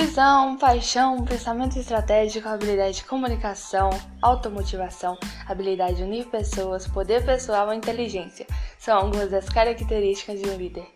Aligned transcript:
Visão, 0.00 0.56
paixão, 0.56 1.24
pensamento 1.24 1.76
estratégico, 1.76 2.48
habilidade 2.48 2.98
de 2.98 3.04
comunicação, 3.04 3.90
automotivação, 4.22 5.18
habilidade 5.44 5.96
de 5.96 6.04
unir 6.04 6.26
pessoas, 6.26 6.86
poder 6.86 7.24
pessoal 7.24 7.72
e 7.72 7.76
inteligência 7.76 8.46
são 8.78 8.96
algumas 8.96 9.28
das 9.28 9.48
características 9.48 10.40
de 10.40 10.48
um 10.48 10.56
líder. 10.56 10.86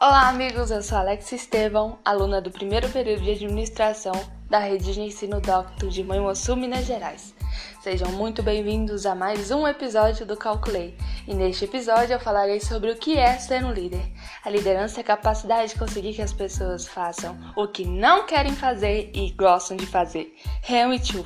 Olá, 0.00 0.28
amigos, 0.28 0.70
eu 0.70 0.80
sou 0.80 0.96
Alex 0.96 1.32
Estevão, 1.32 1.98
aluna 2.04 2.40
do 2.40 2.52
primeiro 2.52 2.88
período 2.88 3.24
de 3.24 3.32
administração 3.32 4.12
da 4.48 4.60
rede 4.60 4.94
de 4.94 5.00
ensino 5.00 5.40
Docto 5.40 5.88
de 5.88 6.04
Manhuaçu, 6.04 6.54
Minas 6.54 6.86
Gerais. 6.86 7.34
Sejam 7.80 8.10
muito 8.12 8.42
bem-vindos 8.42 9.06
a 9.06 9.14
mais 9.14 9.50
um 9.50 9.66
episódio 9.66 10.26
do 10.26 10.36
Calculei. 10.36 10.96
E 11.26 11.34
neste 11.34 11.64
episódio 11.64 12.14
eu 12.14 12.20
falarei 12.20 12.60
sobre 12.60 12.90
o 12.90 12.96
que 12.96 13.16
é 13.16 13.38
ser 13.38 13.64
um 13.64 13.72
líder. 13.72 14.10
A 14.44 14.50
liderança 14.50 15.00
é 15.00 15.02
a 15.02 15.04
capacidade 15.04 15.72
de 15.72 15.78
conseguir 15.78 16.14
que 16.14 16.22
as 16.22 16.32
pessoas 16.32 16.86
façam 16.86 17.36
o 17.56 17.68
que 17.68 17.84
não 17.84 18.26
querem 18.26 18.54
fazer 18.54 19.10
e 19.14 19.30
gostam 19.30 19.76
de 19.76 19.86
fazer. 19.86 20.34
Realmente 20.62 21.16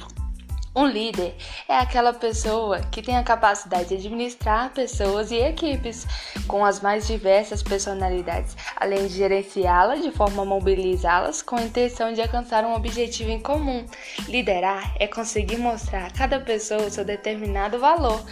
um 0.75 0.87
líder 0.87 1.35
é 1.69 1.77
aquela 1.77 2.13
pessoa 2.13 2.81
que 2.81 3.03
tem 3.03 3.17
a 3.17 3.25
capacidade 3.25 3.89
de 3.89 3.97
administrar 3.97 4.71
pessoas 4.71 5.33
e 5.33 5.37
equipes 5.37 6.07
com 6.47 6.65
as 6.65 6.81
mais 6.81 7.09
diversas 7.09 7.61
personalidades, 7.61 8.57
além 8.77 9.09
de 9.09 9.15
gerenciá-las 9.15 10.01
de 10.01 10.13
forma 10.13 10.43
a 10.43 10.47
mobilizá-las 10.47 11.43
com 11.43 11.57
a 11.57 11.63
intenção 11.63 12.13
de 12.13 12.23
alcançar 12.23 12.65
um 12.65 12.75
objetivo 12.75 13.31
em 13.31 13.41
comum. 13.41 13.85
Liderar 14.29 14.95
é 14.99 15.09
conseguir 15.09 15.57
mostrar 15.57 16.07
a 16.07 16.11
cada 16.11 16.39
pessoa 16.39 16.89
seu 16.89 17.05
determinado 17.05 17.81
valor 17.81 18.25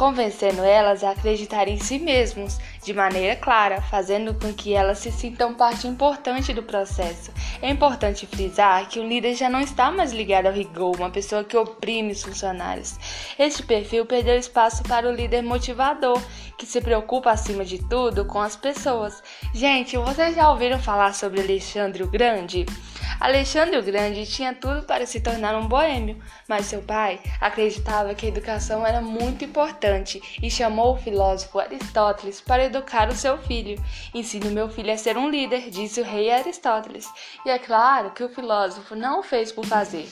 convencendo 0.00 0.64
elas 0.64 1.04
a 1.04 1.10
acreditar 1.10 1.68
em 1.68 1.78
si 1.78 1.98
mesmos 1.98 2.56
de 2.82 2.94
maneira 2.94 3.36
clara, 3.36 3.82
fazendo 3.82 4.32
com 4.32 4.50
que 4.50 4.72
elas 4.72 4.96
se 4.96 5.12
sintam 5.12 5.52
parte 5.52 5.86
importante 5.86 6.54
do 6.54 6.62
processo. 6.62 7.30
É 7.60 7.68
importante 7.68 8.26
frisar 8.26 8.88
que 8.88 8.98
o 8.98 9.06
líder 9.06 9.34
já 9.34 9.50
não 9.50 9.60
está 9.60 9.90
mais 9.90 10.10
ligado 10.10 10.46
ao 10.46 10.54
rigor, 10.54 10.96
uma 10.96 11.10
pessoa 11.10 11.44
que 11.44 11.54
oprime 11.54 12.12
os 12.12 12.22
funcionários. 12.22 12.96
Este 13.38 13.62
perfil 13.62 14.06
perdeu 14.06 14.38
espaço 14.38 14.82
para 14.84 15.06
o 15.06 15.12
líder 15.12 15.42
motivador, 15.42 16.18
que 16.56 16.64
se 16.64 16.80
preocupa 16.80 17.30
acima 17.30 17.62
de 17.62 17.76
tudo 17.86 18.24
com 18.24 18.40
as 18.40 18.56
pessoas. 18.56 19.22
Gente, 19.52 19.98
vocês 19.98 20.34
já 20.34 20.50
ouviram 20.50 20.78
falar 20.78 21.12
sobre 21.12 21.42
Alexandre 21.42 22.02
o 22.02 22.08
Grande? 22.08 22.64
Alexandre 23.20 23.76
o 23.76 23.82
Grande 23.82 24.24
tinha 24.24 24.54
tudo 24.54 24.82
para 24.84 25.04
se 25.04 25.20
tornar 25.20 25.54
um 25.54 25.68
boêmio, 25.68 26.18
mas 26.48 26.64
seu 26.64 26.80
pai 26.80 27.20
acreditava 27.38 28.14
que 28.14 28.24
a 28.24 28.28
educação 28.30 28.86
era 28.86 29.02
muito 29.02 29.44
importante 29.44 30.22
e 30.42 30.50
chamou 30.50 30.94
o 30.94 30.96
filósofo 30.96 31.58
Aristóteles 31.58 32.40
para 32.40 32.64
educar 32.64 33.10
o 33.10 33.14
seu 33.14 33.36
filho. 33.36 33.78
Ensine 34.14 34.48
meu 34.48 34.70
filho 34.70 34.90
a 34.90 34.96
ser 34.96 35.18
um 35.18 35.28
líder, 35.28 35.68
disse 35.68 36.00
o 36.00 36.04
rei 36.04 36.30
Aristóteles. 36.30 37.06
E 37.44 37.50
é 37.50 37.58
claro 37.58 38.12
que 38.12 38.24
o 38.24 38.28
filósofo 38.30 38.96
não 38.96 39.20
o 39.20 39.22
fez 39.22 39.52
por 39.52 39.66
fazer. 39.66 40.08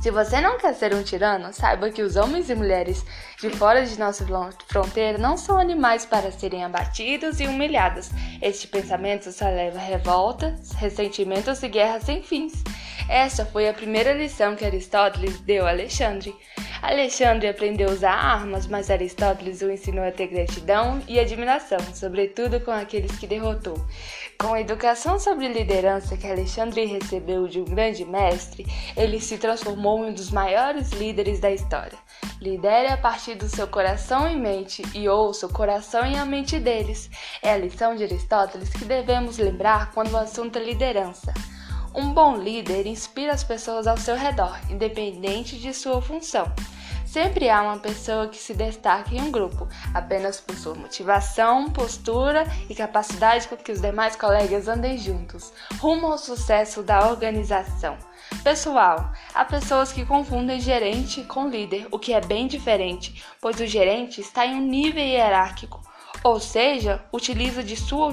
Se 0.00 0.12
você 0.12 0.40
não 0.40 0.58
quer 0.58 0.74
ser 0.74 0.94
um 0.94 1.02
tirano, 1.02 1.52
saiba 1.52 1.90
que 1.90 2.02
os 2.02 2.14
homens 2.14 2.48
e 2.48 2.54
mulheres 2.54 3.04
de 3.36 3.50
fora 3.50 3.84
de 3.84 3.98
nossa 3.98 4.24
fronteira 4.68 5.18
não 5.18 5.36
são 5.36 5.58
animais 5.58 6.06
para 6.06 6.30
serem 6.30 6.64
abatidos 6.64 7.40
e 7.40 7.46
humilhados. 7.48 8.10
Este 8.40 8.68
pensamento 8.68 9.32
só 9.32 9.46
leva 9.46 9.76
a 9.78 9.82
revoltas, 9.82 10.70
ressentimentos 10.72 11.60
e 11.64 11.68
guerras 11.68 12.04
sem 12.04 12.22
fins. 12.22 12.62
Essa 13.08 13.44
foi 13.44 13.68
a 13.68 13.74
primeira 13.74 14.12
lição 14.12 14.54
que 14.54 14.64
Aristóteles 14.64 15.40
deu 15.40 15.66
a 15.66 15.70
Alexandre. 15.70 16.32
Alexandre 16.80 17.48
aprendeu 17.48 17.88
a 17.88 17.92
usar 17.92 18.12
armas, 18.12 18.66
mas 18.66 18.90
Aristóteles 18.90 19.62
o 19.62 19.70
ensinou 19.70 20.04
a 20.04 20.12
ter 20.12 20.28
gratidão 20.28 21.02
e 21.08 21.18
admiração, 21.18 21.78
sobretudo 21.92 22.60
com 22.60 22.70
aqueles 22.70 23.16
que 23.18 23.26
derrotou. 23.26 23.84
Com 24.38 24.54
a 24.54 24.60
educação 24.60 25.18
sobre 25.18 25.48
liderança 25.48 26.16
que 26.16 26.26
Alexandre 26.26 26.84
recebeu 26.84 27.48
de 27.48 27.60
um 27.60 27.64
grande 27.64 28.04
mestre, 28.04 28.64
ele 28.96 29.20
se 29.20 29.36
transformou 29.38 30.04
em 30.04 30.10
um 30.10 30.14
dos 30.14 30.30
maiores 30.30 30.90
líderes 30.92 31.40
da 31.40 31.50
história. 31.50 31.98
Lidere 32.40 32.88
a 32.88 32.96
partir 32.96 33.34
do 33.34 33.48
seu 33.48 33.66
coração 33.66 34.30
e 34.30 34.36
mente 34.36 34.82
e 34.94 35.08
ouça 35.08 35.46
o 35.46 35.52
coração 35.52 36.06
e 36.06 36.16
a 36.16 36.24
mente 36.24 36.60
deles. 36.60 37.10
É 37.42 37.50
a 37.50 37.58
lição 37.58 37.96
de 37.96 38.04
Aristóteles 38.04 38.70
que 38.70 38.84
devemos 38.84 39.38
lembrar 39.38 39.90
quando 39.92 40.12
o 40.12 40.16
assunto 40.16 40.56
é 40.56 40.62
liderança. 40.62 41.34
Um 41.94 42.12
bom 42.12 42.36
líder 42.36 42.86
inspira 42.86 43.32
as 43.32 43.42
pessoas 43.42 43.88
ao 43.88 43.96
seu 43.96 44.14
redor, 44.14 44.56
independente 44.70 45.58
de 45.58 45.74
sua 45.74 46.00
função. 46.00 46.46
Sempre 47.10 47.48
há 47.48 47.62
uma 47.62 47.78
pessoa 47.78 48.28
que 48.28 48.36
se 48.36 48.52
destaca 48.52 49.14
em 49.14 49.22
um 49.22 49.30
grupo, 49.30 49.66
apenas 49.94 50.42
por 50.42 50.54
sua 50.54 50.74
motivação, 50.74 51.70
postura 51.70 52.46
e 52.68 52.74
capacidade 52.74 53.48
com 53.48 53.56
que 53.56 53.72
os 53.72 53.80
demais 53.80 54.14
colegas 54.14 54.68
andem 54.68 54.98
juntos, 54.98 55.50
rumo 55.78 56.08
ao 56.08 56.18
sucesso 56.18 56.82
da 56.82 57.08
organização. 57.08 57.96
Pessoal, 58.44 59.10
há 59.34 59.42
pessoas 59.42 59.90
que 59.90 60.04
confundem 60.04 60.60
gerente 60.60 61.24
com 61.24 61.48
líder, 61.48 61.88
o 61.90 61.98
que 61.98 62.12
é 62.12 62.20
bem 62.20 62.46
diferente, 62.46 63.24
pois 63.40 63.58
o 63.58 63.66
gerente 63.66 64.20
está 64.20 64.44
em 64.44 64.56
um 64.56 64.66
nível 64.66 65.02
hierárquico, 65.02 65.80
ou 66.22 66.38
seja, 66.38 67.02
utiliza 67.10 67.64
de 67.64 67.74
sua 67.74 68.12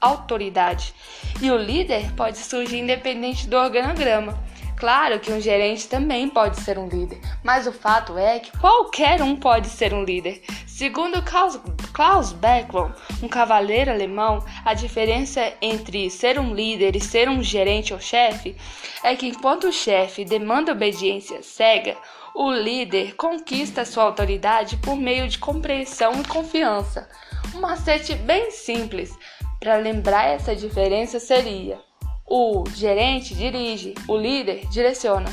autoridade, 0.00 0.94
e 1.42 1.50
o 1.50 1.58
líder 1.58 2.12
pode 2.12 2.38
surgir 2.38 2.78
independente 2.78 3.48
do 3.48 3.56
organograma. 3.56 4.38
Claro 4.78 5.18
que 5.18 5.32
um 5.32 5.40
gerente 5.40 5.88
também 5.88 6.28
pode 6.28 6.60
ser 6.60 6.78
um 6.78 6.86
líder, 6.86 7.20
mas 7.42 7.66
o 7.66 7.72
fato 7.72 8.16
é 8.16 8.38
que 8.38 8.56
qualquer 8.58 9.20
um 9.20 9.34
pode 9.34 9.68
ser 9.68 9.92
um 9.92 10.04
líder. 10.04 10.40
Segundo 10.68 11.20
Klaus, 11.20 11.58
Klaus 11.92 12.32
Backlund, 12.32 12.94
um 13.20 13.26
cavaleiro 13.26 13.90
alemão, 13.90 14.44
a 14.64 14.74
diferença 14.74 15.52
entre 15.60 16.08
ser 16.08 16.38
um 16.38 16.54
líder 16.54 16.94
e 16.94 17.00
ser 17.00 17.28
um 17.28 17.42
gerente 17.42 17.92
ou 17.92 17.98
chefe 17.98 18.54
é 19.02 19.16
que 19.16 19.26
enquanto 19.26 19.64
o 19.66 19.72
chefe 19.72 20.24
demanda 20.24 20.70
obediência 20.70 21.42
cega, 21.42 21.96
o 22.32 22.52
líder 22.52 23.16
conquista 23.16 23.84
sua 23.84 24.04
autoridade 24.04 24.76
por 24.76 24.94
meio 24.94 25.26
de 25.26 25.38
compreensão 25.38 26.20
e 26.20 26.28
confiança. 26.28 27.08
Um 27.52 27.60
macete 27.60 28.14
bem 28.14 28.52
simples 28.52 29.12
para 29.58 29.76
lembrar 29.76 30.28
essa 30.28 30.54
diferença 30.54 31.18
seria 31.18 31.87
o 32.28 32.64
gerente 32.74 33.34
dirige, 33.34 33.94
o 34.06 34.16
líder 34.16 34.66
direciona. 34.68 35.30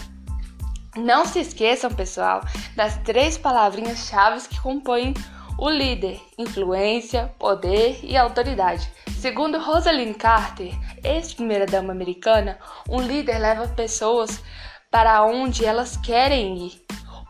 Não 0.95 1.25
se 1.25 1.39
esqueçam, 1.39 1.91
pessoal, 1.91 2.41
das 2.75 2.97
três 2.99 3.37
palavrinhas-chave 3.37 4.47
que 4.47 4.61
compõem 4.61 5.13
o 5.57 5.69
líder: 5.69 6.21
influência, 6.37 7.33
poder 7.37 7.99
e 8.01 8.15
autoridade. 8.15 8.89
Segundo 9.19 9.59
Rosalind 9.59 10.15
Carter, 10.15 10.73
ex-primeira-dama 11.03 11.91
americana, 11.91 12.57
um 12.89 13.01
líder 13.01 13.39
leva 13.39 13.67
pessoas 13.67 14.41
para 14.89 15.25
onde 15.25 15.65
elas 15.65 15.97
querem 15.97 16.67
ir. 16.67 16.84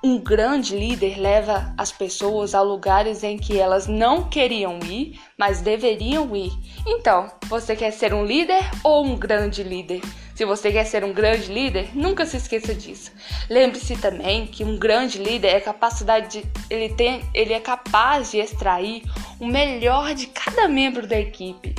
Um 0.05 0.19
grande 0.19 0.77
líder 0.77 1.19
leva 1.19 1.73
as 1.75 1.91
pessoas 1.91 2.53
a 2.53 2.61
lugares 2.61 3.23
em 3.23 3.39
que 3.39 3.59
elas 3.59 3.87
não 3.87 4.29
queriam 4.29 4.77
ir, 4.83 5.19
mas 5.35 5.61
deveriam 5.61 6.35
ir. 6.35 6.51
Então, 6.85 7.27
você 7.47 7.75
quer 7.75 7.89
ser 7.89 8.13
um 8.13 8.23
líder 8.23 8.69
ou 8.83 9.03
um 9.03 9.17
grande 9.17 9.63
líder? 9.63 10.01
Se 10.35 10.45
você 10.45 10.71
quer 10.71 10.83
ser 10.83 11.03
um 11.03 11.11
grande 11.11 11.51
líder, 11.51 11.89
nunca 11.97 12.23
se 12.23 12.37
esqueça 12.37 12.75
disso. 12.75 13.11
Lembre-se 13.49 13.97
também 13.97 14.45
que 14.45 14.63
um 14.63 14.77
grande 14.77 15.17
líder 15.17 15.47
é 15.47 15.59
capacidade 15.59 16.39
de, 16.39 16.47
ele 16.69 16.93
tem, 16.93 17.27
ele 17.33 17.53
é 17.53 17.59
capaz 17.59 18.29
de 18.29 18.37
extrair 18.37 19.01
o 19.39 19.47
melhor 19.47 20.13
de 20.13 20.27
cada 20.27 20.67
membro 20.67 21.07
da 21.07 21.19
equipe. 21.19 21.73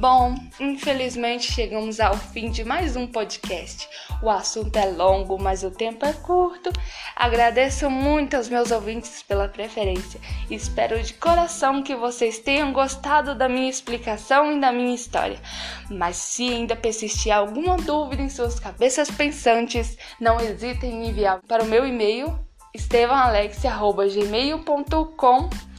Bom, 0.00 0.34
infelizmente 0.58 1.52
chegamos 1.52 2.00
ao 2.00 2.16
fim 2.16 2.50
de 2.50 2.64
mais 2.64 2.96
um 2.96 3.06
podcast. 3.06 3.86
O 4.22 4.30
assunto 4.30 4.74
é 4.78 4.86
longo, 4.86 5.38
mas 5.38 5.62
o 5.62 5.70
tempo 5.70 6.06
é 6.06 6.14
curto. 6.14 6.72
Agradeço 7.14 7.90
muito 7.90 8.34
aos 8.34 8.48
meus 8.48 8.70
ouvintes 8.70 9.22
pela 9.22 9.46
preferência. 9.46 10.18
Espero 10.50 11.02
de 11.02 11.12
coração 11.12 11.82
que 11.82 11.94
vocês 11.94 12.38
tenham 12.38 12.72
gostado 12.72 13.34
da 13.34 13.46
minha 13.46 13.68
explicação 13.68 14.56
e 14.56 14.60
da 14.60 14.72
minha 14.72 14.94
história. 14.94 15.38
Mas 15.90 16.16
se 16.16 16.48
ainda 16.48 16.74
persistir 16.74 17.30
alguma 17.30 17.76
dúvida 17.76 18.22
em 18.22 18.30
suas 18.30 18.58
cabeças 18.58 19.10
pensantes, 19.10 19.98
não 20.18 20.40
hesitem 20.40 20.92
em 20.92 21.10
enviar 21.10 21.42
para 21.46 21.62
o 21.62 21.66
meu 21.66 21.86
e-mail 21.86 22.40
estevãoalex.gmail.com 22.74 25.69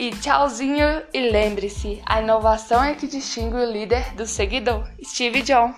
e 0.00 0.10
tchauzinho 0.12 1.02
e 1.12 1.30
lembre-se, 1.30 2.00
a 2.06 2.22
inovação 2.22 2.82
é 2.82 2.94
que 2.94 3.06
distingue 3.06 3.56
o 3.56 3.70
líder 3.70 4.14
do 4.14 4.26
seguidor. 4.26 4.88
Steve 5.04 5.42
John. 5.42 5.74